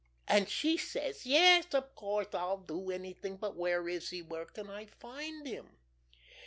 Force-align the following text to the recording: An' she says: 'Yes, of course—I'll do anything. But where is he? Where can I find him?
An' 0.27 0.47
she 0.47 0.77
says: 0.77 1.27
'Yes, 1.27 1.75
of 1.75 1.93
course—I'll 1.93 2.57
do 2.57 2.89
anything. 2.89 3.37
But 3.37 3.55
where 3.55 3.87
is 3.87 4.09
he? 4.09 4.23
Where 4.23 4.45
can 4.45 4.67
I 4.67 4.87
find 4.87 5.45
him? 5.45 5.77